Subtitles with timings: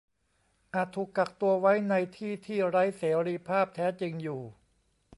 [0.73, 4.41] อาจถูกกักตัวไว้ในที่ที่ไร้เสรีภาพแท้จริงอยู่